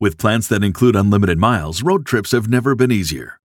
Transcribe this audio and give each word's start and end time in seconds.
With 0.00 0.18
plans 0.18 0.48
that 0.48 0.64
include 0.64 0.96
unlimited 0.96 1.38
miles, 1.38 1.82
road 1.84 2.04
trips 2.04 2.32
have 2.32 2.48
never 2.48 2.74
been 2.74 2.90
easier. 2.90 3.38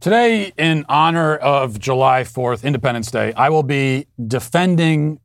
Today, 0.00 0.52
in 0.56 0.86
honor 0.88 1.34
of 1.34 1.80
July 1.80 2.22
4th, 2.22 2.62
Independence 2.62 3.10
Day, 3.10 3.32
I 3.32 3.48
will 3.48 3.64
be 3.64 4.06
defending 4.24 5.18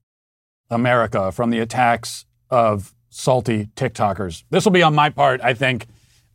America 0.72 1.32
from 1.32 1.52
the 1.52 1.60
attacks 1.60 2.26
of 2.50 2.96
salty 3.12 3.70
TikTokers. 3.76 4.46
This 4.50 4.66
will 4.66 4.72
be 4.72 4.82
on 4.82 4.96
my 4.96 5.12
part, 5.12 5.42
I 5.44 5.54
think, 5.54 5.86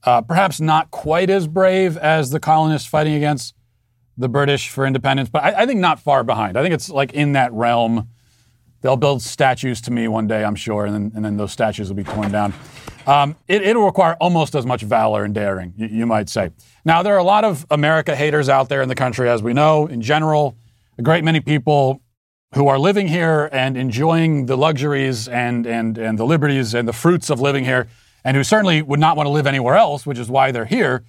uh, 0.05 0.21
perhaps 0.21 0.61
not 0.61 0.93
quite 0.93 1.31
as 1.31 1.49
brave 1.49 1.97
as 1.97 2.31
the 2.31 2.39
colonists 2.39 2.89
fighting 2.89 3.15
against 3.15 3.57
the 4.17 4.29
British 4.29 4.69
for 4.69 4.87
independence, 4.87 5.29
but 5.29 5.43
I, 5.43 5.63
I 5.63 5.67
think 5.67 5.81
not 5.81 5.99
far 5.99 6.23
behind. 6.23 6.57
I 6.57 6.63
think 6.63 6.75
it's 6.75 6.89
like 6.89 7.13
in 7.15 7.33
that 7.33 7.53
realm. 7.53 8.09
They'll 8.83 8.97
build 8.97 9.21
statues 9.21 9.81
to 9.83 9.91
me 9.91 10.07
one 10.07 10.29
day, 10.29 10.45
I'm 10.45 10.55
sure, 10.55 10.87
and 10.87 10.95
then, 10.95 11.13
and 11.17 11.25
then 11.25 11.37
those 11.39 11.51
statues 11.51 11.89
will 11.89 11.97
be 11.97 12.05
torn 12.05 12.31
down. 12.31 12.55
Um, 13.09 13.37
it, 13.49 13.75
will 13.75 13.87
require 13.87 14.17
almost 14.21 14.55
as 14.55 14.67
much 14.67 14.83
valor 14.83 15.25
and 15.25 15.35
daring, 15.35 15.73
you, 15.79 15.87
you, 15.87 16.07
might 16.07 16.29
say. 16.29 16.51
Now, 16.85 17.03
there 17.03 17.15
are 17.15 17.19
a 17.19 17.25
lot 17.25 17.43
of 17.43 17.65
America 17.71 18.15
haters 18.15 18.51
out 18.51 18.69
there 18.69 18.83
in 18.83 18.91
the 18.91 18.95
country, 18.95 19.31
as 19.31 19.43
we 19.43 19.55
know. 19.55 19.87
In 19.87 20.03
general, 20.03 20.59
a 20.99 21.03
great 21.03 21.25
many 21.25 21.41
people 21.41 22.03
who 22.55 22.69
are 22.69 22.79
living 22.79 23.09
here 23.09 23.49
and 23.51 23.79
enjoying 23.79 24.45
the 24.45 24.57
luxuries 24.57 25.27
and, 25.27 25.67
and, 25.67 25.97
and 25.97 26.19
the 26.19 26.27
liberties 26.27 26.75
and 26.75 26.87
the 26.87 26.93
fruits 26.93 27.31
of 27.31 27.41
living 27.41 27.65
here, 27.65 27.89
and 28.25 28.37
who 28.37 28.45
certainly 28.45 28.83
would 28.83 29.01
not 29.01 29.17
want 29.17 29.27
to 29.27 29.31
live 29.31 29.47
anywhere 29.47 29.77
else, 29.77 30.05
which 30.05 30.19
is 30.19 30.29
why 30.29 30.53
they're 30.53 30.67
here, 30.67 31.03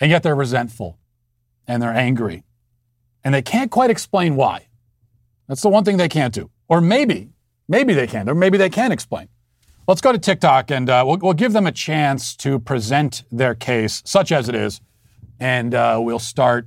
and 0.00 0.10
yet 0.10 0.22
they're 0.22 0.34
resentful 0.34 0.98
and 1.66 1.82
they're 1.82 1.94
angry. 1.94 2.44
And 3.24 3.32
they 3.34 3.40
can't 3.40 3.70
quite 3.70 3.88
explain 3.88 4.36
why. 4.36 4.68
That's 5.48 5.62
the 5.62 5.70
one 5.70 5.82
thing 5.82 5.96
they 5.96 6.10
can't 6.10 6.34
do. 6.34 6.50
Or 6.68 6.82
maybe, 6.82 7.30
maybe 7.68 7.94
they 7.94 8.06
can, 8.06 8.28
or 8.28 8.34
maybe 8.34 8.58
they 8.58 8.68
can 8.68 8.92
explain. 8.92 9.28
Let's 9.88 10.00
go 10.00 10.10
to 10.10 10.18
TikTok 10.18 10.72
and 10.72 10.90
uh, 10.90 11.04
we'll, 11.06 11.18
we'll, 11.18 11.32
give 11.32 11.52
them 11.52 11.64
a 11.64 11.72
chance 11.72 12.34
to 12.36 12.58
present 12.58 13.22
their 13.30 13.54
case, 13.54 14.02
such 14.04 14.32
as 14.32 14.48
it 14.48 14.56
is. 14.56 14.80
And 15.38 15.74
uh, 15.74 16.00
we'll 16.02 16.18
start 16.18 16.66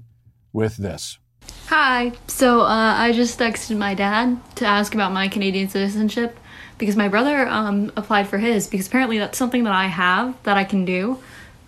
with 0.53 0.77
this. 0.77 1.19
Hi. 1.67 2.13
So 2.27 2.61
uh, 2.61 2.93
I 2.97 3.11
just 3.11 3.37
texted 3.37 3.77
my 3.77 3.93
dad 3.93 4.39
to 4.55 4.65
ask 4.65 4.95
about 4.95 5.11
my 5.11 5.27
Canadian 5.27 5.67
citizenship 5.67 6.39
because 6.77 6.95
my 6.95 7.09
brother 7.09 7.45
um, 7.47 7.91
applied 7.97 8.29
for 8.29 8.37
his 8.37 8.67
because 8.67 8.87
apparently 8.87 9.17
that's 9.17 9.37
something 9.37 9.65
that 9.65 9.73
I 9.73 9.87
have 9.87 10.41
that 10.43 10.55
I 10.55 10.63
can 10.63 10.85
do. 10.85 11.19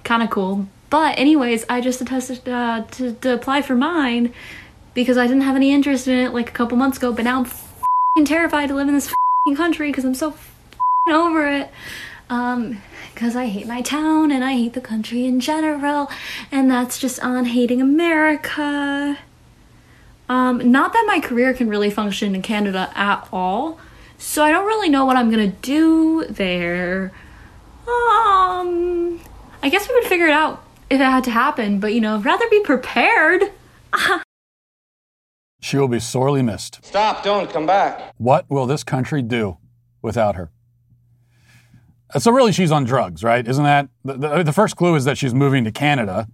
Kind 0.06 0.24
of 0.24 0.30
cool. 0.30 0.68
But, 0.90 1.20
anyways, 1.20 1.66
I 1.70 1.82
just 1.82 2.00
attested 2.00 2.48
uh, 2.48 2.86
to, 2.92 3.14
to 3.14 3.34
apply 3.34 3.62
for 3.62 3.76
mine 3.76 4.34
because 4.94 5.18
I 5.18 5.28
didn't 5.28 5.44
have 5.44 5.58
any 5.58 5.72
interest 5.72 6.08
in 6.08 6.18
it 6.18 6.34
like 6.34 6.50
a 6.50 6.54
couple 6.54 6.78
months 6.78 6.98
ago, 6.98 7.12
but 7.12 7.26
now 7.26 7.46
I'm 8.18 8.26
terrified 8.26 8.68
to 8.68 8.76
live 8.76 8.88
in 8.88 8.94
this 8.94 9.14
country 9.56 9.90
because 9.90 10.06
I'm 10.06 10.16
so 10.16 10.34
over 11.08 11.48
it. 11.48 11.70
Um, 12.30 12.82
because 13.14 13.36
I 13.36 13.48
hate 13.48 13.68
my 13.68 13.82
town 13.82 14.32
and 14.32 14.44
I 14.44 14.54
hate 14.54 14.74
the 14.74 14.82
country 14.82 15.26
in 15.26 15.40
general, 15.40 16.10
and 16.52 16.72
that's 16.72 16.98
just 16.98 17.20
on 17.20 17.46
hating 17.46 17.82
America. 17.82 19.20
Um, 20.30 20.72
not 20.72 20.94
that 20.94 21.04
my 21.06 21.20
career 21.20 21.54
can 21.54 21.68
really 21.68 21.92
function 21.92 22.34
in 22.34 22.42
Canada 22.42 22.90
at 22.96 23.28
all, 23.34 23.80
so 24.18 24.44
I 24.44 24.50
don't 24.50 24.66
really 24.66 24.90
know 24.90 25.06
what 25.06 25.18
I'm 25.18 25.30
gonna 25.30 25.48
do 25.48 26.26
there. 26.30 27.12
Um, 27.86 29.20
I 29.62 29.70
guess 29.70 29.88
we 29.90 29.94
would 29.96 30.06
figure 30.06 30.28
it 30.28 30.34
out 30.34 30.64
if 30.90 31.02
it 31.02 31.04
had 31.04 31.26
to 31.26 31.32
happen, 31.32 31.80
but 31.80 31.94
you 31.94 32.00
know, 32.02 32.18
rather 32.20 32.50
be 32.50 32.62
prepared. 32.62 33.52
she 35.62 35.78
will 35.78 35.90
be 35.90 36.00
sorely 36.00 36.42
missed. 36.42 36.84
Stop, 36.84 37.24
don't 37.24 37.52
come 37.52 37.68
back. 37.68 38.14
What 38.18 38.50
will 38.50 38.66
this 38.66 38.86
country 38.86 39.22
do 39.22 39.58
without 40.02 40.36
her? 40.36 40.50
So 42.18 42.32
really, 42.32 42.52
she's 42.52 42.72
on 42.72 42.84
drugs, 42.84 43.24
right? 43.24 43.48
Isn't 43.48 43.64
that 43.64 43.90
the, 44.04 44.14
the, 44.14 44.44
the, 44.44 44.54
first 44.54 44.76
clue 44.76 44.96
is 44.96 45.06
that 45.06 45.18
she's 45.18 45.34
moving 45.34 45.64
to 45.64 45.72
Canada, 45.72 46.28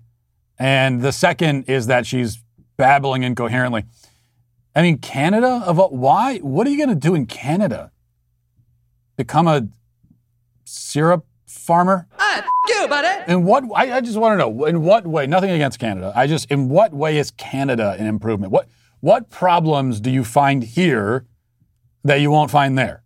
and 0.58 1.02
the 1.02 1.12
second 1.12 1.66
is 1.70 1.88
that 1.88 2.06
she's 2.06 2.44
babbling 2.78 3.24
incoherently. 3.24 3.86
I 4.76 4.82
mean, 4.82 4.98
Canada 5.00 5.64
of 5.66 5.78
why? 5.92 6.38
What 6.40 6.68
are 6.68 6.70
you 6.70 6.78
going 6.78 6.90
to 6.90 6.96
do 6.96 7.16
in 7.16 7.26
Canada? 7.26 7.92
Become 9.18 9.48
a 9.48 9.68
syrup 10.66 11.26
farmer? 11.48 12.08
Ah, 12.20 12.48
you, 12.68 12.88
buddy. 12.88 13.32
In 13.32 13.44
what? 13.44 13.64
I, 13.76 13.98
I 13.98 14.02
just 14.02 14.18
want 14.18 14.34
to 14.34 14.38
know 14.38 14.66
in 14.66 14.84
what 14.84 15.08
way. 15.08 15.26
Nothing 15.28 15.52
against 15.52 15.80
Canada. 15.80 16.14
I 16.16 16.28
just 16.28 16.52
in 16.52 16.70
what 16.70 16.94
way 16.94 17.18
is 17.18 17.32
Canada 17.32 17.96
an 17.98 18.06
improvement? 18.06 18.52
What 18.52 18.68
what 19.00 19.30
problems 19.30 20.00
do 20.00 20.12
you 20.12 20.24
find 20.24 20.64
here 20.64 21.26
that 22.04 22.22
you 22.22 22.32
won't 22.32 22.52
find 22.52 22.78
there? 22.78 23.04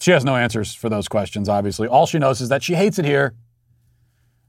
She 0.00 0.10
has 0.10 0.24
no 0.24 0.36
answers 0.36 0.74
for 0.74 0.88
those 0.88 1.08
questions, 1.08 1.48
obviously. 1.48 1.88
All 1.88 2.06
she 2.06 2.18
knows 2.18 2.40
is 2.40 2.48
that 2.48 2.62
she 2.62 2.74
hates 2.74 2.98
it 2.98 3.04
here. 3.04 3.34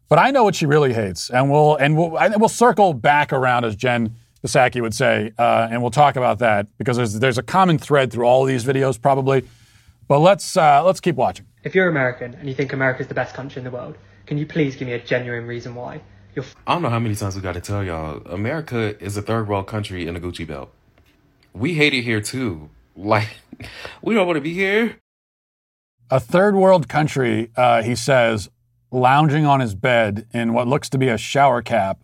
But 0.09 0.19
I 0.19 0.31
know 0.31 0.43
what 0.43 0.55
she 0.55 0.65
really 0.65 0.93
hates, 0.93 1.29
and 1.29 1.51
we'll 1.51 1.75
and 1.75 1.97
we'll 1.97 2.17
and 2.17 2.39
we'll 2.39 2.47
circle 2.47 2.93
back 2.93 3.33
around, 3.33 3.65
as 3.65 3.75
Jen 3.75 4.15
Psaki 4.45 4.81
would 4.81 4.93
say, 4.93 5.33
uh, 5.37 5.67
and 5.69 5.81
we'll 5.81 5.91
talk 5.91 6.15
about 6.15 6.39
that 6.39 6.67
because 6.77 6.95
there's 6.95 7.19
there's 7.19 7.37
a 7.37 7.43
common 7.43 7.77
thread 7.77 8.11
through 8.11 8.25
all 8.25 8.43
of 8.43 8.47
these 8.47 8.63
videos, 8.63 9.01
probably. 9.01 9.43
But 10.07 10.19
let's 10.19 10.55
uh, 10.55 10.83
let's 10.85 11.01
keep 11.01 11.15
watching. 11.15 11.45
If 11.63 11.75
you're 11.75 11.89
American 11.89 12.33
and 12.35 12.47
you 12.47 12.55
think 12.55 12.71
America 12.71 13.01
is 13.01 13.07
the 13.07 13.13
best 13.13 13.35
country 13.35 13.59
in 13.59 13.65
the 13.65 13.71
world, 13.71 13.97
can 14.25 14.37
you 14.37 14.45
please 14.45 14.77
give 14.77 14.87
me 14.87 14.93
a 14.93 14.99
genuine 14.99 15.45
reason 15.45 15.75
why? 15.75 16.01
You're 16.33 16.45
f- 16.45 16.55
I 16.65 16.73
don't 16.73 16.83
know 16.83 16.89
how 16.89 16.99
many 16.99 17.15
times 17.15 17.35
we 17.35 17.41
got 17.41 17.55
to 17.55 17.61
tell 17.61 17.83
y'all, 17.83 18.21
America 18.27 18.95
is 19.03 19.17
a 19.17 19.21
third 19.21 19.49
world 19.49 19.67
country 19.67 20.07
in 20.07 20.15
a 20.15 20.19
Gucci 20.21 20.47
belt. 20.47 20.71
We 21.53 21.73
hate 21.73 21.93
it 21.93 22.03
here 22.03 22.21
too. 22.21 22.69
Like, 22.95 23.27
we 24.01 24.15
don't 24.15 24.25
want 24.25 24.37
to 24.37 24.41
be 24.41 24.53
here. 24.53 24.97
A 26.09 26.21
third 26.21 26.55
world 26.55 26.87
country, 26.87 27.51
uh, 27.57 27.83
he 27.83 27.93
says, 27.93 28.49
lounging 28.91 29.45
on 29.45 29.59
his 29.59 29.75
bed 29.75 30.25
in 30.33 30.53
what 30.53 30.65
looks 30.65 30.87
to 30.91 30.97
be 30.97 31.09
a 31.09 31.17
shower 31.17 31.61
cap, 31.61 31.99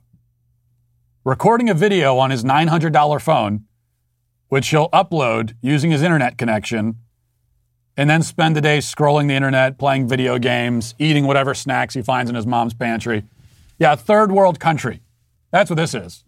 recording 1.23 1.69
a 1.69 1.73
video 1.73 2.17
on 2.17 2.29
his 2.29 2.43
$900 2.43 3.21
phone, 3.21 3.63
which 4.49 4.67
he'll 4.67 4.89
upload 4.89 5.55
using 5.61 5.89
his 5.89 6.01
internet 6.01 6.37
connection, 6.37 6.97
and 7.95 8.09
then 8.09 8.21
spend 8.21 8.57
the 8.57 8.61
day 8.61 8.79
scrolling 8.79 9.29
the 9.29 9.35
internet, 9.35 9.77
playing 9.77 10.09
video 10.09 10.37
games, 10.37 10.95
eating 10.99 11.25
whatever 11.25 11.53
snacks 11.53 11.93
he 11.93 12.01
finds 12.01 12.29
in 12.29 12.35
his 12.35 12.45
mom's 12.45 12.73
pantry. 12.73 13.23
Yeah, 13.79 13.95
third 13.95 14.33
world 14.33 14.59
country. 14.59 14.99
That's 15.51 15.69
what 15.69 15.77
this 15.77 15.93
is. 15.93 16.25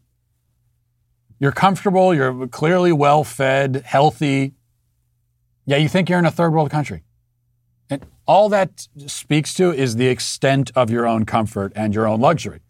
You're 1.39 1.51
comfortable, 1.51 2.13
you're 2.13 2.48
clearly 2.48 2.94
well 2.94 3.25
fed, 3.25 3.83
healthy. 3.86 4.54
Yeah, 5.66 5.75
you 5.75 5.89
think 5.89 6.07
you're 6.07 6.19
in 6.19 6.25
a 6.25 6.31
third 6.31 6.54
world 6.54 6.72
country. 6.72 7.04
All 8.27 8.50
that 8.50 8.88
speaks 9.06 9.54
to 9.56 9.72
is 9.72 9.95
the 9.95 10.07
extent 10.07 10.72
of 10.75 10.89
your 10.89 11.06
own 11.06 11.25
comfort 11.25 11.72
and 11.75 11.94
your 11.94 12.07
own 12.07 12.19
luxury. 12.19 12.62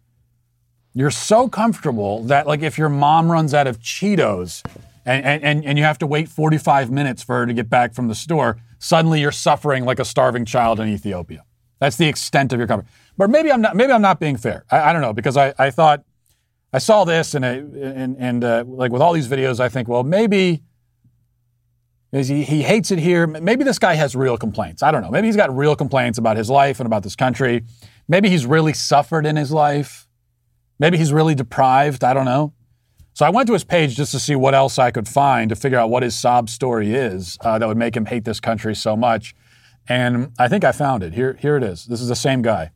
You're 0.92 1.10
so 1.10 1.48
comfortable 1.48 2.22
that, 2.24 2.46
like, 2.46 2.62
if 2.62 2.78
your 2.78 2.88
mom 2.88 3.30
runs 3.30 3.54
out 3.54 3.66
of 3.66 3.78
Cheetos 3.78 4.62
and, 5.04 5.24
and, 5.24 5.64
and 5.64 5.78
you 5.78 5.84
have 5.84 5.98
to 5.98 6.06
wait 6.06 6.28
45 6.28 6.90
minutes 6.90 7.22
for 7.22 7.38
her 7.38 7.46
to 7.46 7.52
get 7.52 7.68
back 7.68 7.94
from 7.94 8.08
the 8.08 8.14
store, 8.14 8.58
suddenly 8.78 9.20
you're 9.20 9.32
suffering 9.32 9.84
like 9.84 9.98
a 9.98 10.04
starving 10.04 10.44
child 10.44 10.80
in 10.80 10.88
Ethiopia. 10.88 11.44
That's 11.78 11.96
the 11.96 12.08
extent 12.08 12.52
of 12.52 12.58
your 12.58 12.66
comfort. 12.66 12.88
But 13.16 13.30
maybe 13.30 13.52
I'm 13.52 13.60
not, 13.60 13.76
maybe 13.76 13.92
I'm 13.92 14.02
not 14.02 14.20
being 14.20 14.36
fair. 14.36 14.64
I, 14.70 14.90
I 14.90 14.92
don't 14.92 15.02
know, 15.02 15.12
because 15.12 15.36
I, 15.36 15.54
I 15.58 15.70
thought, 15.70 16.04
I 16.72 16.78
saw 16.78 17.04
this 17.04 17.34
and, 17.34 17.46
I, 17.46 17.52
and, 17.52 18.16
and 18.18 18.44
uh, 18.44 18.64
like 18.66 18.90
with 18.90 19.00
all 19.00 19.12
these 19.12 19.28
videos, 19.28 19.60
I 19.60 19.68
think, 19.68 19.88
well, 19.88 20.02
maybe 20.02 20.62
he, 22.12 22.44
he 22.44 22.62
hates 22.62 22.90
it 22.90 22.98
here. 22.98 23.26
Maybe 23.26 23.64
this 23.64 23.78
guy 23.78 23.94
has 23.94 24.14
real 24.14 24.36
complaints. 24.36 24.82
I 24.82 24.90
don't 24.90 25.02
know. 25.02 25.10
Maybe 25.10 25.26
he's 25.26 25.36
got 25.36 25.54
real 25.54 25.76
complaints 25.76 26.18
about 26.18 26.36
his 26.36 26.48
life 26.48 26.80
and 26.80 26.86
about 26.86 27.02
this 27.02 27.16
country. 27.16 27.64
Maybe 28.08 28.28
he's 28.28 28.46
really 28.46 28.72
suffered 28.72 29.26
in 29.26 29.36
his 29.36 29.50
life. 29.50 30.06
Maybe 30.78 30.98
he's 30.98 31.12
really 31.12 31.34
deprived. 31.34 32.04
I 32.04 32.14
don't 32.14 32.24
know. 32.24 32.52
So 33.14 33.24
I 33.24 33.30
went 33.30 33.46
to 33.46 33.54
his 33.54 33.64
page 33.64 33.96
just 33.96 34.12
to 34.12 34.18
see 34.18 34.36
what 34.36 34.54
else 34.54 34.78
I 34.78 34.90
could 34.90 35.08
find 35.08 35.48
to 35.48 35.56
figure 35.56 35.78
out 35.78 35.88
what 35.88 36.02
his 36.02 36.14
sob 36.18 36.50
story 36.50 36.94
is 36.94 37.38
uh, 37.40 37.58
that 37.58 37.66
would 37.66 37.78
make 37.78 37.96
him 37.96 38.04
hate 38.04 38.24
this 38.24 38.40
country 38.40 38.74
so 38.74 38.94
much. 38.94 39.34
And 39.88 40.32
I 40.38 40.48
think 40.48 40.64
I 40.64 40.72
found 40.72 41.02
it. 41.02 41.14
Here, 41.14 41.34
here 41.40 41.56
it 41.56 41.62
is. 41.62 41.86
This 41.86 42.00
is 42.00 42.08
the 42.08 42.16
same 42.16 42.42
guy. 42.42 42.72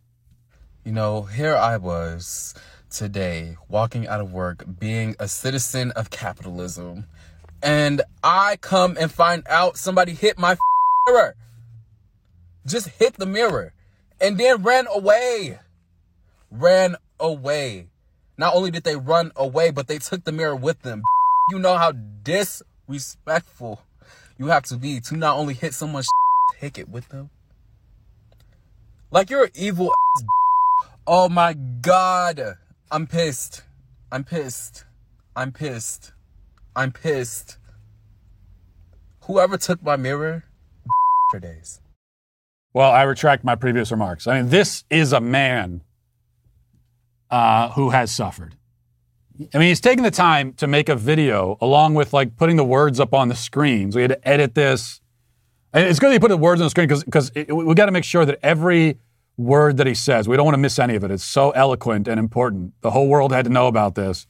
You 0.84 0.92
know, 0.92 1.22
here 1.22 1.54
I 1.54 1.76
was 1.76 2.54
today 2.88 3.56
walking 3.68 4.08
out 4.08 4.20
of 4.20 4.32
work 4.32 4.64
being 4.78 5.14
a 5.18 5.28
citizen 5.28 5.90
of 5.92 6.08
capitalism. 6.08 7.04
And 7.62 8.02
I 8.22 8.56
come 8.56 8.96
and 8.98 9.10
find 9.10 9.42
out 9.48 9.76
somebody 9.76 10.12
hit 10.12 10.38
my 10.38 10.56
mirror. 11.06 11.36
Just 12.66 12.88
hit 12.88 13.14
the 13.14 13.26
mirror 13.26 13.72
and 14.20 14.38
then 14.38 14.62
ran 14.62 14.86
away. 14.86 15.58
Ran 16.50 16.96
away. 17.18 17.86
Not 18.36 18.54
only 18.54 18.70
did 18.70 18.84
they 18.84 18.96
run 18.96 19.32
away, 19.36 19.70
but 19.70 19.86
they 19.86 19.98
took 19.98 20.24
the 20.24 20.32
mirror 20.32 20.56
with 20.56 20.82
them. 20.82 21.02
You 21.50 21.58
know 21.58 21.76
how 21.76 21.90
disrespectful 21.90 23.82
you 24.38 24.46
have 24.46 24.62
to 24.64 24.76
be 24.76 25.00
to 25.00 25.16
not 25.16 25.36
only 25.36 25.52
hit 25.52 25.74
someone's 25.74 26.08
take 26.60 26.78
it 26.78 26.88
with 26.88 27.08
them. 27.08 27.30
Like 29.10 29.30
you're 29.30 29.44
an 29.44 29.50
evil 29.56 29.92
ass. 30.16 30.24
Oh 31.08 31.28
my 31.28 31.54
god. 31.54 32.56
I'm 32.88 33.08
pissed. 33.08 33.64
I'm 34.12 34.22
pissed. 34.22 34.84
I'm 35.34 35.50
pissed. 35.50 36.12
I'm 36.74 36.92
pissed. 36.92 37.58
Whoever 39.24 39.58
took 39.58 39.82
my 39.82 39.96
mirror 39.96 40.44
for 41.30 41.40
days. 41.40 41.80
Well, 42.72 42.90
I 42.90 43.02
retract 43.02 43.42
my 43.44 43.56
previous 43.56 43.90
remarks. 43.90 44.26
I 44.26 44.40
mean, 44.40 44.50
this 44.50 44.84
is 44.90 45.12
a 45.12 45.20
man 45.20 45.82
uh, 47.30 47.70
who 47.70 47.90
has 47.90 48.12
suffered. 48.12 48.56
I 49.54 49.58
mean, 49.58 49.68
he's 49.68 49.80
taking 49.80 50.04
the 50.04 50.10
time 50.10 50.52
to 50.54 50.66
make 50.66 50.88
a 50.88 50.96
video 50.96 51.56
along 51.60 51.94
with 51.94 52.12
like 52.12 52.36
putting 52.36 52.56
the 52.56 52.64
words 52.64 53.00
up 53.00 53.14
on 53.14 53.28
the 53.28 53.34
screen. 53.34 53.90
So 53.90 53.96
we 53.96 54.02
had 54.02 54.10
to 54.10 54.28
edit 54.28 54.54
this. 54.54 55.00
And 55.72 55.86
it's 55.86 55.98
good 55.98 56.08
that 56.08 56.14
he 56.14 56.18
put 56.18 56.28
the 56.28 56.36
words 56.36 56.60
on 56.60 56.66
the 56.66 56.70
screen 56.70 56.88
because 56.88 57.32
we 57.34 57.74
got 57.74 57.86
to 57.86 57.92
make 57.92 58.04
sure 58.04 58.24
that 58.24 58.38
every 58.42 58.98
word 59.36 59.78
that 59.78 59.86
he 59.86 59.94
says, 59.94 60.28
we 60.28 60.36
don't 60.36 60.44
want 60.44 60.54
to 60.54 60.60
miss 60.60 60.78
any 60.78 60.94
of 60.94 61.04
it. 61.04 61.10
It's 61.10 61.24
so 61.24 61.50
eloquent 61.52 62.06
and 62.06 62.18
important. 62.18 62.74
The 62.82 62.90
whole 62.90 63.08
world 63.08 63.32
had 63.32 63.46
to 63.46 63.50
know 63.50 63.66
about 63.66 63.94
this. 63.94 64.26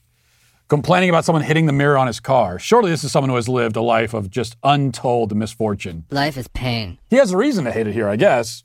Complaining 0.71 1.09
about 1.09 1.25
someone 1.25 1.43
hitting 1.43 1.65
the 1.65 1.73
mirror 1.73 1.97
on 1.97 2.07
his 2.07 2.21
car. 2.21 2.57
Surely 2.57 2.91
this 2.91 3.03
is 3.03 3.11
someone 3.11 3.29
who 3.29 3.35
has 3.35 3.49
lived 3.49 3.75
a 3.75 3.81
life 3.81 4.13
of 4.13 4.29
just 4.29 4.55
untold 4.63 5.35
misfortune. 5.35 6.05
Life 6.11 6.37
is 6.37 6.47
pain. 6.47 6.97
He 7.09 7.17
has 7.17 7.31
a 7.31 7.37
reason 7.37 7.65
to 7.65 7.73
hate 7.73 7.87
it 7.87 7.93
here, 7.93 8.07
I 8.07 8.15
guess. 8.15 8.63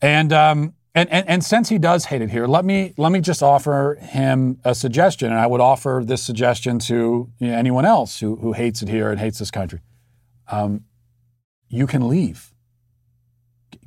And 0.00 0.32
um, 0.32 0.72
and, 0.94 1.10
and, 1.10 1.28
and 1.28 1.44
since 1.44 1.68
he 1.68 1.76
does 1.76 2.06
hate 2.06 2.22
it 2.22 2.30
here, 2.30 2.46
let 2.46 2.64
me 2.64 2.94
let 2.96 3.12
me 3.12 3.20
just 3.20 3.42
offer 3.42 3.98
him 4.00 4.60
a 4.64 4.74
suggestion, 4.74 5.30
and 5.30 5.38
I 5.38 5.46
would 5.46 5.60
offer 5.60 6.02
this 6.02 6.22
suggestion 6.22 6.78
to 6.78 7.30
you 7.38 7.48
know, 7.48 7.54
anyone 7.54 7.84
else 7.84 8.20
who, 8.20 8.36
who 8.36 8.54
hates 8.54 8.80
it 8.80 8.88
here 8.88 9.10
and 9.10 9.20
hates 9.20 9.38
this 9.38 9.50
country. 9.50 9.80
Um, 10.50 10.84
you 11.68 11.86
can 11.86 12.08
leave. 12.08 12.54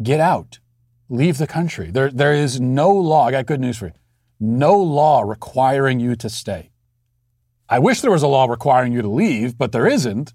Get 0.04 0.20
out. 0.20 0.60
Leave 1.10 1.40
the 1.40 1.48
country. 1.48 1.90
There, 1.90 2.12
there 2.12 2.36
is 2.36 2.62
no 2.62 2.92
law. 2.92 3.26
I 3.26 3.32
got 3.32 3.48
good 3.48 3.60
news 3.60 3.80
for 3.80 3.88
you. 3.88 3.94
No 4.40 4.78
law 4.78 5.22
requiring 5.22 6.00
you 6.00 6.16
to 6.18 6.30
stay. 6.30 6.71
I 7.72 7.80
wish 7.80 8.02
there 8.02 8.12
was 8.12 8.22
a 8.22 8.28
law 8.28 8.46
requiring 8.46 8.92
you 8.92 9.02
to 9.02 9.08
leave, 9.08 9.58
but 9.58 9.72
there 9.72 9.88
isn't. 9.88 10.34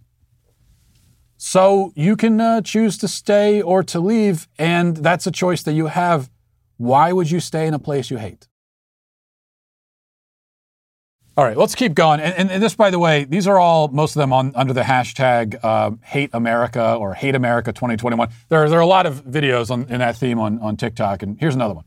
So 1.36 1.92
you 1.94 2.16
can 2.16 2.40
uh, 2.40 2.62
choose 2.62 2.96
to 2.98 3.08
stay 3.08 3.60
or 3.60 3.82
to 3.84 4.00
leave, 4.00 4.48
and 4.58 4.96
that's 4.96 5.26
a 5.26 5.30
choice 5.30 5.62
that 5.64 5.74
you 5.74 5.88
have 5.88 6.30
why 6.78 7.12
would 7.12 7.30
you 7.30 7.40
stay 7.40 7.66
in 7.66 7.74
a 7.74 7.78
place 7.78 8.10
you 8.10 8.18
hate? 8.18 8.48
All 11.38 11.44
right, 11.44 11.56
let's 11.56 11.74
keep 11.74 11.94
going. 11.94 12.20
And, 12.20 12.34
and, 12.34 12.50
and, 12.50 12.62
this, 12.62 12.74
by 12.74 12.90
the 12.90 12.98
way, 12.98 13.24
these 13.24 13.46
are 13.46 13.58
all, 13.58 13.88
most 13.88 14.16
of 14.16 14.20
them 14.20 14.32
on 14.32 14.52
under 14.54 14.72
the 14.72 14.82
hashtag 14.82 15.62
uh, 15.62 15.90
Hate 16.02 16.30
America 16.32 16.94
or 16.94 17.12
Hate 17.12 17.34
America 17.34 17.72
2021. 17.72 18.30
There, 18.48 18.68
there 18.70 18.78
are 18.78 18.82
a 18.82 18.86
lot 18.86 19.04
of 19.04 19.24
videos 19.24 19.70
on, 19.70 19.82
in 19.90 19.98
that 19.98 20.16
theme 20.16 20.38
on, 20.38 20.58
on 20.60 20.78
TikTok. 20.78 21.22
And 21.22 21.38
here's 21.38 21.54
another 21.54 21.74
one. 21.74 21.84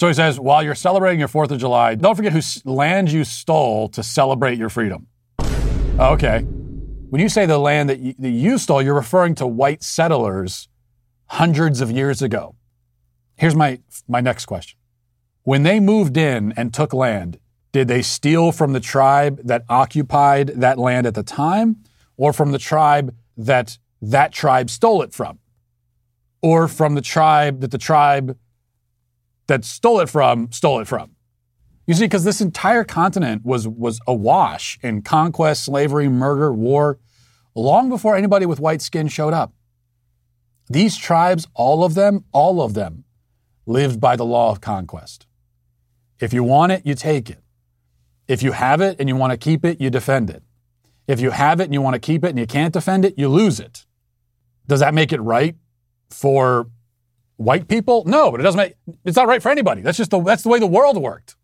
So 0.00 0.08
he 0.08 0.14
says, 0.14 0.40
while 0.40 0.62
you're 0.62 0.74
celebrating 0.74 1.18
your 1.18 1.28
4th 1.28 1.50
of 1.50 1.58
July, 1.58 1.94
don't 1.94 2.14
forget 2.14 2.32
whose 2.32 2.64
land 2.64 3.12
you 3.12 3.22
stole 3.22 3.86
to 3.90 4.02
celebrate 4.02 4.56
your 4.56 4.70
freedom. 4.70 5.06
Okay. 5.98 6.40
When 7.10 7.20
you 7.20 7.28
say 7.28 7.44
the 7.44 7.58
land 7.58 7.90
that 7.90 7.98
you, 7.98 8.14
that 8.18 8.30
you 8.30 8.56
stole, 8.56 8.80
you're 8.80 8.94
referring 8.94 9.34
to 9.34 9.46
white 9.46 9.82
settlers 9.82 10.70
hundreds 11.26 11.82
of 11.82 11.90
years 11.90 12.22
ago. 12.22 12.54
Here's 13.36 13.54
my, 13.54 13.78
my 14.08 14.22
next 14.22 14.46
question. 14.46 14.78
When 15.42 15.64
they 15.64 15.78
moved 15.80 16.16
in 16.16 16.54
and 16.56 16.72
took 16.72 16.94
land, 16.94 17.38
did 17.70 17.86
they 17.86 18.00
steal 18.00 18.52
from 18.52 18.72
the 18.72 18.80
tribe 18.80 19.42
that 19.44 19.64
occupied 19.68 20.46
that 20.56 20.78
land 20.78 21.06
at 21.06 21.14
the 21.14 21.22
time 21.22 21.76
or 22.16 22.32
from 22.32 22.52
the 22.52 22.58
tribe 22.58 23.14
that 23.36 23.76
that 24.00 24.32
tribe 24.32 24.70
stole 24.70 25.02
it 25.02 25.12
from? 25.12 25.40
Or 26.40 26.68
from 26.68 26.94
the 26.94 27.02
tribe 27.02 27.60
that 27.60 27.70
the 27.70 27.76
tribe 27.76 28.38
that 29.50 29.64
stole 29.64 30.00
it 30.00 30.08
from 30.08 30.50
stole 30.52 30.80
it 30.80 30.86
from. 30.86 31.10
You 31.86 31.94
see, 31.94 32.04
because 32.04 32.24
this 32.24 32.40
entire 32.40 32.84
continent 32.84 33.44
was 33.44 33.66
was 33.66 34.00
awash 34.06 34.78
in 34.80 35.02
conquest, 35.02 35.64
slavery, 35.64 36.08
murder, 36.08 36.52
war, 36.52 36.98
long 37.54 37.88
before 37.88 38.16
anybody 38.16 38.46
with 38.46 38.60
white 38.60 38.80
skin 38.80 39.08
showed 39.08 39.34
up. 39.34 39.52
These 40.68 40.96
tribes, 40.96 41.48
all 41.54 41.82
of 41.82 41.94
them, 41.94 42.24
all 42.32 42.62
of 42.62 42.74
them, 42.74 43.04
lived 43.66 44.00
by 44.00 44.14
the 44.14 44.24
law 44.24 44.52
of 44.52 44.60
conquest. 44.60 45.26
If 46.20 46.32
you 46.32 46.44
want 46.44 46.70
it, 46.70 46.86
you 46.86 46.94
take 46.94 47.28
it. 47.28 47.42
If 48.28 48.44
you 48.44 48.52
have 48.52 48.80
it 48.80 49.00
and 49.00 49.08
you 49.08 49.16
want 49.16 49.32
to 49.32 49.36
keep 49.36 49.64
it, 49.64 49.80
you 49.80 49.90
defend 49.90 50.30
it. 50.30 50.44
If 51.08 51.18
you 51.18 51.30
have 51.30 51.58
it 51.58 51.64
and 51.64 51.74
you 51.74 51.82
want 51.82 51.94
to 51.94 51.98
keep 51.98 52.22
it 52.24 52.28
and 52.28 52.38
you 52.38 52.46
can't 52.46 52.72
defend 52.72 53.04
it, 53.04 53.18
you 53.18 53.28
lose 53.28 53.58
it. 53.58 53.84
Does 54.68 54.78
that 54.78 54.94
make 54.94 55.12
it 55.12 55.20
right 55.20 55.56
for 56.08 56.68
white 57.40 57.68
people? 57.68 58.04
No, 58.04 58.30
but 58.30 58.40
it 58.40 58.42
doesn't 58.42 58.58
make 58.58 58.74
it's 59.04 59.16
not 59.16 59.26
right 59.26 59.42
for 59.42 59.50
anybody. 59.50 59.80
That's 59.80 59.98
just 59.98 60.10
the 60.10 60.22
that's 60.22 60.42
the 60.42 60.48
way 60.48 60.58
the 60.58 60.66
world 60.66 60.96
worked. 61.00 61.36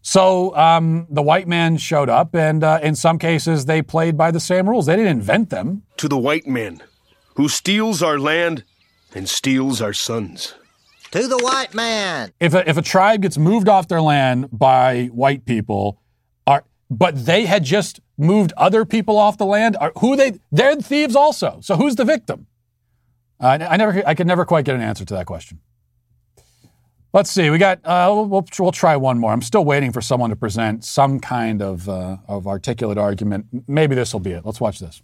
So 0.00 0.56
um, 0.56 1.06
the 1.10 1.22
white 1.22 1.48
man 1.48 1.76
showed 1.76 2.08
up, 2.08 2.34
and 2.34 2.62
uh, 2.62 2.78
in 2.82 2.94
some 2.94 3.18
cases 3.18 3.66
they 3.66 3.82
played 3.82 4.16
by 4.16 4.30
the 4.30 4.40
same 4.40 4.68
rules. 4.68 4.86
They 4.86 4.96
didn't 4.96 5.10
invent 5.10 5.50
them. 5.50 5.82
To 5.98 6.08
the 6.08 6.18
white 6.18 6.46
man, 6.46 6.82
who 7.34 7.48
steals 7.48 8.02
our 8.02 8.18
land 8.18 8.64
and 9.14 9.28
steals 9.28 9.82
our 9.82 9.92
sons. 9.92 10.54
To 11.10 11.26
the 11.26 11.38
white 11.38 11.74
man. 11.74 12.32
If 12.40 12.54
a, 12.54 12.68
if 12.68 12.76
a 12.76 12.82
tribe 12.82 13.22
gets 13.22 13.38
moved 13.38 13.68
off 13.68 13.88
their 13.88 14.02
land 14.02 14.48
by 14.52 15.06
white 15.06 15.44
people, 15.44 16.00
are 16.46 16.64
but 16.88 17.26
they 17.26 17.46
had 17.46 17.64
just 17.64 18.00
moved 18.16 18.52
other 18.56 18.84
people 18.84 19.18
off 19.18 19.36
the 19.36 19.46
land, 19.46 19.76
are, 19.80 19.92
who 19.98 20.16
they 20.16 20.38
they're 20.50 20.76
thieves 20.76 21.16
also. 21.16 21.58
So 21.60 21.76
who's 21.76 21.96
the 21.96 22.04
victim? 22.04 22.46
Uh, 23.38 23.58
I 23.68 23.76
never, 23.76 24.02
I 24.06 24.14
could 24.14 24.26
never 24.26 24.44
quite 24.44 24.64
get 24.64 24.74
an 24.74 24.80
answer 24.80 25.04
to 25.04 25.14
that 25.14 25.26
question. 25.26 25.60
Let's 27.12 27.30
see. 27.30 27.48
We 27.50 27.58
got. 27.58 27.80
Uh, 27.84 28.26
we'll, 28.28 28.44
we'll 28.58 28.72
try 28.72 28.96
one 28.96 29.18
more. 29.18 29.32
I'm 29.32 29.40
still 29.40 29.64
waiting 29.64 29.90
for 29.90 30.02
someone 30.02 30.30
to 30.30 30.36
present 30.36 30.84
some 30.84 31.18
kind 31.18 31.62
of 31.62 31.88
uh, 31.88 32.18
of 32.28 32.46
articulate 32.46 32.98
argument. 32.98 33.46
Maybe 33.66 33.94
this 33.94 34.12
will 34.12 34.20
be 34.20 34.32
it. 34.32 34.44
Let's 34.44 34.60
watch 34.60 34.80
this. 34.80 35.02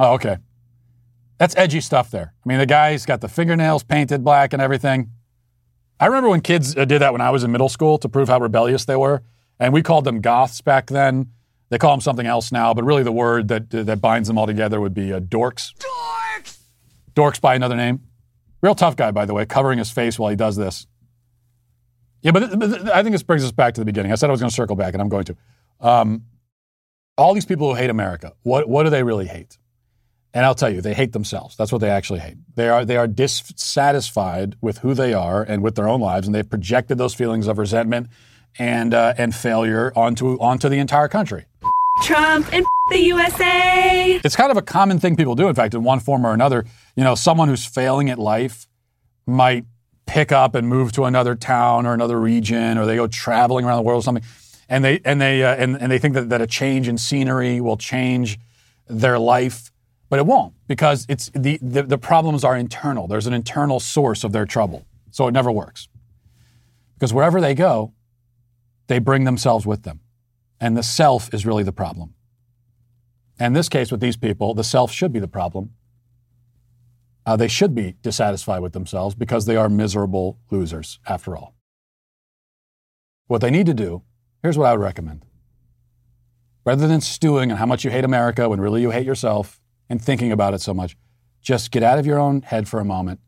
Oh, 0.00 0.14
okay. 0.14 0.38
That's 1.38 1.56
edgy 1.56 1.80
stuff 1.80 2.10
there. 2.10 2.34
I 2.44 2.48
mean, 2.48 2.58
the 2.58 2.66
guy's 2.66 3.06
got 3.06 3.20
the 3.20 3.28
fingernails 3.28 3.84
painted 3.84 4.24
black 4.24 4.52
and 4.52 4.60
everything. 4.60 5.10
I 6.00 6.06
remember 6.06 6.28
when 6.28 6.40
kids 6.40 6.76
uh, 6.76 6.84
did 6.84 7.00
that 7.00 7.12
when 7.12 7.20
I 7.20 7.30
was 7.30 7.44
in 7.44 7.52
middle 7.52 7.68
school 7.68 7.96
to 7.98 8.08
prove 8.08 8.28
how 8.28 8.40
rebellious 8.40 8.84
they 8.84 8.96
were. 8.96 9.22
And 9.58 9.72
we 9.72 9.82
called 9.82 10.04
them 10.04 10.20
goths 10.20 10.60
back 10.60 10.86
then. 10.86 11.30
They 11.70 11.78
call 11.78 11.92
them 11.92 12.00
something 12.00 12.26
else 12.26 12.52
now, 12.52 12.74
but 12.74 12.84
really 12.84 13.02
the 13.02 13.12
word 13.12 13.48
that, 13.48 13.70
that 13.70 14.00
binds 14.00 14.28
them 14.28 14.38
all 14.38 14.46
together 14.46 14.80
would 14.80 14.94
be 14.94 15.12
uh, 15.12 15.20
dorks. 15.20 15.72
Dorks! 15.74 16.58
Dorks 17.14 17.40
by 17.40 17.54
another 17.54 17.76
name. 17.76 18.00
Real 18.60 18.74
tough 18.74 18.96
guy, 18.96 19.10
by 19.10 19.24
the 19.24 19.34
way, 19.34 19.44
covering 19.46 19.78
his 19.78 19.90
face 19.90 20.18
while 20.18 20.30
he 20.30 20.36
does 20.36 20.56
this. 20.56 20.86
Yeah, 22.22 22.30
but, 22.30 22.58
but 22.58 22.92
I 22.92 23.02
think 23.02 23.12
this 23.12 23.22
brings 23.22 23.44
us 23.44 23.52
back 23.52 23.74
to 23.74 23.80
the 23.80 23.84
beginning. 23.84 24.12
I 24.12 24.14
said 24.14 24.30
I 24.30 24.32
was 24.32 24.40
going 24.40 24.50
to 24.50 24.54
circle 24.54 24.76
back, 24.76 24.94
and 24.94 25.02
I'm 25.02 25.08
going 25.08 25.24
to. 25.24 25.36
Um, 25.80 26.24
all 27.16 27.34
these 27.34 27.44
people 27.44 27.68
who 27.68 27.74
hate 27.74 27.90
America, 27.90 28.32
what, 28.42 28.68
what 28.68 28.84
do 28.84 28.90
they 28.90 29.02
really 29.02 29.26
hate? 29.26 29.58
And 30.32 30.44
I'll 30.44 30.54
tell 30.54 30.70
you, 30.70 30.80
they 30.80 30.94
hate 30.94 31.12
themselves. 31.12 31.56
That's 31.56 31.70
what 31.70 31.80
they 31.80 31.90
actually 31.90 32.18
hate. 32.18 32.38
They 32.56 32.68
are 32.68 32.84
they 32.84 32.96
are 32.96 33.06
dissatisfied 33.06 34.56
with 34.60 34.78
who 34.78 34.92
they 34.92 35.14
are 35.14 35.44
and 35.44 35.62
with 35.62 35.76
their 35.76 35.88
own 35.88 36.00
lives, 36.00 36.26
and 36.26 36.34
they've 36.34 36.48
projected 36.48 36.98
those 36.98 37.14
feelings 37.14 37.46
of 37.46 37.56
resentment 37.56 38.08
and 38.58 38.94
uh, 38.94 39.14
and 39.18 39.34
failure 39.34 39.92
onto 39.96 40.38
onto 40.38 40.68
the 40.68 40.78
entire 40.78 41.08
country. 41.08 41.44
Trump 42.02 42.52
and 42.52 42.64
the 42.90 42.98
USA. 42.98 44.20
It's 44.24 44.36
kind 44.36 44.50
of 44.50 44.56
a 44.56 44.62
common 44.62 44.98
thing 44.98 45.16
people 45.16 45.34
do, 45.34 45.48
in 45.48 45.54
fact, 45.54 45.74
in 45.74 45.82
one 45.82 46.00
form 46.00 46.26
or 46.26 46.32
another. 46.32 46.64
You 46.96 47.04
know, 47.04 47.14
someone 47.14 47.48
who's 47.48 47.64
failing 47.64 48.10
at 48.10 48.18
life 48.18 48.66
might 49.26 49.64
pick 50.06 50.32
up 50.32 50.54
and 50.54 50.68
move 50.68 50.92
to 50.92 51.04
another 51.04 51.34
town 51.34 51.86
or 51.86 51.94
another 51.94 52.20
region, 52.20 52.78
or 52.78 52.86
they 52.86 52.96
go 52.96 53.06
traveling 53.06 53.64
around 53.64 53.78
the 53.78 53.82
world 53.82 54.00
or 54.00 54.04
something, 54.04 54.24
and 54.68 54.84
they 54.84 55.00
and 55.04 55.20
they 55.20 55.42
uh, 55.42 55.54
and, 55.54 55.80
and 55.80 55.90
they 55.90 55.98
think 55.98 56.14
that, 56.14 56.28
that 56.28 56.40
a 56.40 56.46
change 56.46 56.88
in 56.88 56.98
scenery 56.98 57.60
will 57.60 57.76
change 57.76 58.38
their 58.86 59.18
life, 59.18 59.70
but 60.10 60.18
it 60.18 60.26
won't 60.26 60.52
because 60.68 61.06
it's 61.08 61.30
the, 61.34 61.58
the 61.62 61.82
the 61.82 61.98
problems 61.98 62.44
are 62.44 62.56
internal. 62.56 63.08
There's 63.08 63.26
an 63.26 63.34
internal 63.34 63.80
source 63.80 64.24
of 64.24 64.32
their 64.32 64.46
trouble, 64.46 64.84
so 65.10 65.26
it 65.26 65.32
never 65.32 65.50
works. 65.50 65.88
Because 66.94 67.12
wherever 67.12 67.40
they 67.40 67.54
go, 67.54 67.92
they 68.86 68.98
bring 68.98 69.24
themselves 69.24 69.66
with 69.66 69.82
them, 69.82 70.00
and 70.60 70.76
the 70.76 70.82
self 70.82 71.32
is 71.32 71.46
really 71.46 71.62
the 71.62 71.72
problem. 71.72 72.14
In 73.38 73.52
this 73.52 73.68
case, 73.68 73.90
with 73.90 74.00
these 74.00 74.16
people, 74.16 74.54
the 74.54 74.64
self 74.64 74.92
should 74.92 75.12
be 75.12 75.20
the 75.20 75.28
problem. 75.28 75.70
Uh, 77.26 77.36
they 77.36 77.48
should 77.48 77.74
be 77.74 77.96
dissatisfied 78.02 78.62
with 78.62 78.72
themselves 78.72 79.14
because 79.14 79.46
they 79.46 79.56
are 79.56 79.68
miserable 79.68 80.38
losers, 80.50 80.98
after 81.06 81.36
all. 81.36 81.54
What 83.26 83.40
they 83.40 83.50
need 83.50 83.66
to 83.66 83.74
do, 83.74 84.02
here's 84.42 84.58
what 84.58 84.66
I 84.66 84.72
would 84.72 84.82
recommend. 84.82 85.24
Rather 86.64 86.86
than 86.86 87.00
stewing 87.00 87.50
on 87.50 87.58
how 87.58 87.66
much 87.66 87.84
you 87.84 87.90
hate 87.90 88.04
America 88.04 88.48
when 88.48 88.60
really 88.60 88.82
you 88.82 88.90
hate 88.90 89.06
yourself 89.06 89.60
and 89.88 90.00
thinking 90.00 90.32
about 90.32 90.54
it 90.54 90.60
so 90.60 90.74
much, 90.74 90.96
just 91.40 91.70
get 91.70 91.82
out 91.82 91.98
of 91.98 92.06
your 92.06 92.18
own 92.18 92.42
head 92.42 92.68
for 92.68 92.80
a 92.80 92.84
moment. 92.84 93.20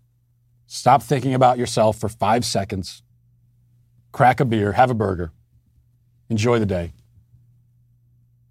Stop 0.66 1.02
thinking 1.02 1.34
about 1.34 1.58
yourself 1.58 1.98
for 1.98 2.08
five 2.08 2.44
seconds. 2.44 3.02
Crack 4.12 4.40
a 4.40 4.44
beer, 4.44 4.72
have 4.72 4.90
a 4.90 4.94
burger. 4.94 5.32
Enjoy 6.28 6.58
the 6.58 6.66
day. 6.66 6.92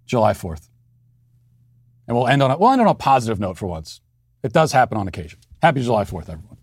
July 0.06 0.32
4th. 0.32 0.68
And 2.06 2.16
we'll 2.16 2.28
end 2.28 2.42
on 2.42 2.50
a, 2.50 2.58
we'll 2.58 2.70
end 2.70 2.80
on 2.80 2.86
a 2.86 2.94
positive 2.94 3.40
note 3.40 3.58
for 3.58 3.66
once. 3.66 4.00
It 4.42 4.52
does 4.52 4.72
happen 4.72 4.96
on 4.96 5.08
occasion. 5.08 5.40
Happy 5.62 5.82
July 5.82 6.04
4th, 6.04 6.28
everyone. 6.30 6.55